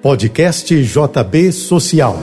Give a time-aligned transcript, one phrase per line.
[0.00, 2.16] Podcast JB Social.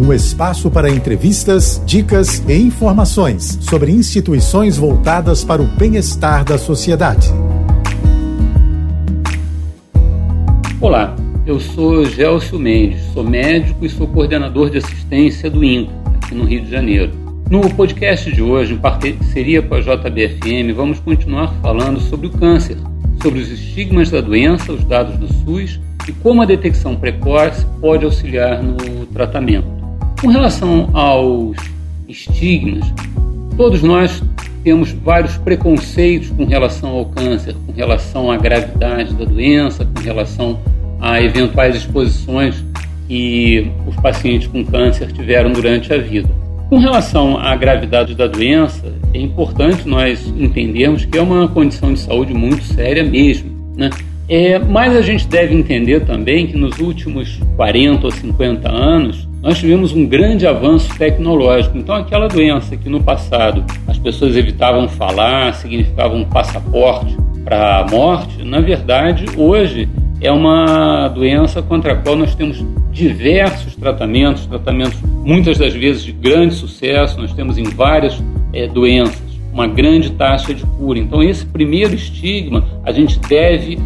[0.00, 7.28] Um espaço para entrevistas, dicas e informações sobre instituições voltadas para o bem-estar da sociedade.
[10.80, 11.14] Olá,
[11.46, 16.46] eu sou Gelcio Mendes, sou médico e sou coordenador de assistência do INCA, aqui no
[16.46, 17.12] Rio de Janeiro.
[17.48, 22.76] No podcast de hoje, em parceria com a JBFM, vamos continuar falando sobre o câncer,
[23.22, 28.04] sobre os estigmas da doença, os dados do SUS e como a detecção precoce pode
[28.04, 29.66] auxiliar no tratamento.
[30.20, 31.56] Com relação aos
[32.08, 32.84] estigmas,
[33.56, 34.22] todos nós
[34.62, 40.58] temos vários preconceitos com relação ao câncer, com relação à gravidade da doença, com relação
[41.00, 42.64] a eventuais exposições
[43.06, 46.28] que os pacientes com câncer tiveram durante a vida.
[46.70, 52.00] Com relação à gravidade da doença, é importante nós entendermos que é uma condição de
[52.00, 53.50] saúde muito séria mesmo.
[53.76, 53.90] Né?
[54.28, 59.58] É, mas a gente deve entender também que nos últimos 40 ou 50 anos nós
[59.58, 61.76] tivemos um grande avanço tecnológico.
[61.76, 67.86] Então, aquela doença que no passado as pessoas evitavam falar, significava um passaporte para a
[67.86, 69.86] morte, na verdade, hoje
[70.18, 76.12] é uma doença contra a qual nós temos diversos tratamentos, tratamentos muitas das vezes de
[76.12, 78.22] grande sucesso, nós temos em várias
[78.54, 80.98] é, doenças uma grande taxa de cura.
[80.98, 83.78] Então, esse primeiro estigma a gente deve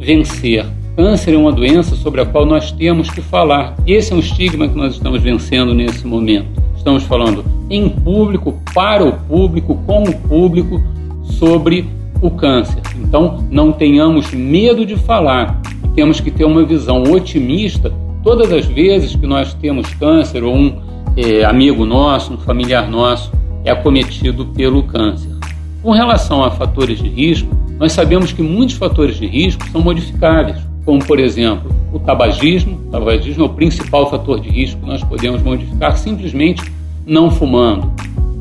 [0.00, 0.66] vencer.
[0.96, 3.76] Câncer é uma doença sobre a qual nós temos que falar.
[3.86, 6.48] Esse é um estigma que nós estamos vencendo nesse momento.
[6.76, 10.82] Estamos falando em público, para o público, com o público,
[11.22, 11.86] sobre
[12.20, 12.80] o câncer.
[12.96, 15.60] Então, não tenhamos medo de falar.
[15.94, 17.92] Temos que ter uma visão otimista
[18.24, 20.80] todas as vezes que nós temos câncer ou um
[21.16, 23.30] é, amigo nosso, um familiar nosso
[23.64, 25.30] é acometido pelo câncer.
[25.82, 30.58] Com relação a fatores de risco, nós sabemos que muitos fatores de risco são modificáveis,
[30.84, 32.78] como por exemplo o tabagismo.
[32.88, 36.62] O tabagismo é o principal fator de risco que nós podemos modificar simplesmente
[37.06, 37.90] não fumando.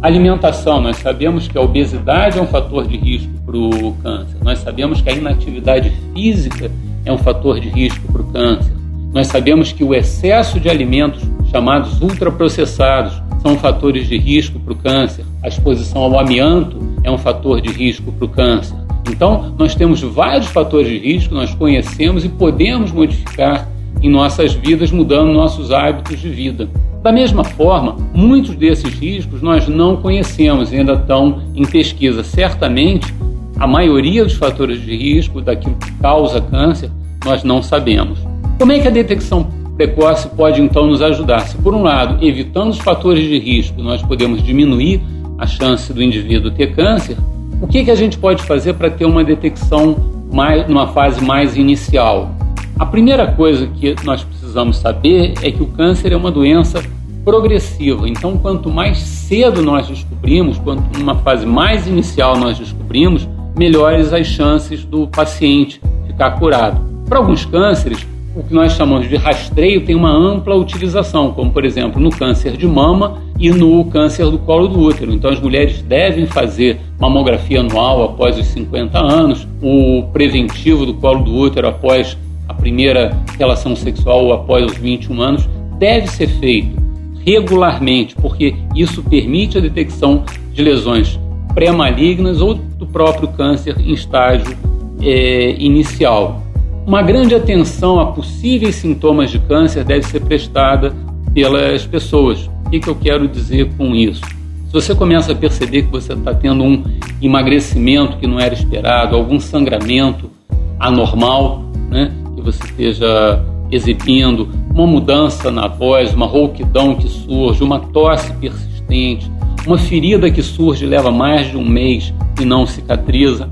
[0.00, 4.36] Alimentação, nós sabemos que a obesidade é um fator de risco para o câncer.
[4.40, 6.70] Nós sabemos que a inatividade física
[7.04, 8.72] é um fator de risco para o câncer.
[9.12, 14.76] Nós sabemos que o excesso de alimentos chamados ultraprocessados são fatores de risco para o
[14.76, 15.24] câncer.
[15.42, 18.83] A exposição ao amianto é um fator de risco para o câncer.
[19.10, 23.68] Então, nós temos vários fatores de risco, nós conhecemos e podemos modificar
[24.02, 26.68] em nossas vidas, mudando nossos hábitos de vida.
[27.02, 32.24] Da mesma forma, muitos desses riscos nós não conhecemos ainda estão em pesquisa.
[32.24, 33.14] Certamente,
[33.58, 36.90] a maioria dos fatores de risco daquilo que causa câncer
[37.24, 38.18] nós não sabemos.
[38.58, 41.40] Como é que a detecção precoce pode então nos ajudar?
[41.40, 45.00] Se, por um lado, evitando os fatores de risco, nós podemos diminuir
[45.38, 47.16] a chance do indivíduo ter câncer,
[47.64, 49.96] o que, que a gente pode fazer para ter uma detecção
[50.30, 52.30] mais, numa fase mais inicial?
[52.78, 56.82] A primeira coisa que nós precisamos saber é que o câncer é uma doença
[57.24, 58.06] progressiva.
[58.06, 63.26] Então, quanto mais cedo nós descobrimos, quanto numa fase mais inicial nós descobrimos,
[63.56, 66.78] melhores as chances do paciente ficar curado.
[67.08, 71.64] Para alguns cânceres, o que nós chamamos de rastreio tem uma ampla utilização, como por
[71.64, 75.12] exemplo no câncer de mama e no câncer do colo do útero.
[75.12, 81.22] Então as mulheres devem fazer mamografia anual após os 50 anos, o preventivo do colo
[81.22, 82.18] do útero após
[82.48, 86.84] a primeira relação sexual ou após os 21 anos deve ser feito
[87.24, 91.18] regularmente, porque isso permite a detecção de lesões
[91.54, 94.56] pré-malignas ou do próprio câncer em estágio
[95.00, 96.43] é, inicial.
[96.86, 100.94] Uma grande atenção a possíveis sintomas de câncer deve ser prestada
[101.32, 102.46] pelas pessoas.
[102.66, 104.20] O que, que eu quero dizer com isso?
[104.66, 106.84] Se você começa a perceber que você está tendo um
[107.22, 110.30] emagrecimento que não era esperado, algum sangramento
[110.78, 117.80] anormal, né, que você esteja exibindo, uma mudança na voz, uma rouquidão que surge, uma
[117.80, 119.30] tosse persistente,
[119.66, 123.48] uma ferida que surge leva mais de um mês e não cicatriza.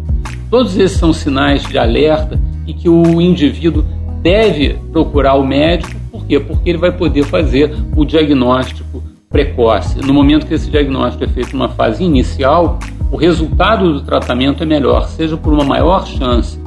[0.51, 2.39] Todos esses são sinais de alerta
[2.73, 3.85] e que o indivíduo
[4.23, 6.41] deve procurar o médico, por quê?
[6.41, 9.99] Porque ele vai poder fazer o diagnóstico precoce.
[9.99, 12.79] No momento que esse diagnóstico é feito numa fase inicial,
[13.11, 16.59] o resultado do tratamento é melhor, seja por uma maior chance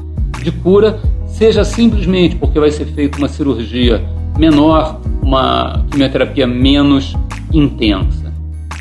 [0.43, 4.03] de cura, seja simplesmente porque vai ser feita uma cirurgia
[4.37, 7.15] menor, uma quimioterapia menos
[7.51, 8.31] intensa.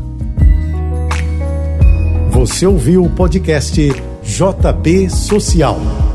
[2.31, 3.91] Você ouviu o podcast
[4.23, 6.08] JB Social.